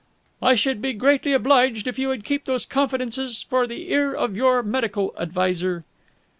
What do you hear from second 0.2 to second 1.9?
"I should be greatly obliged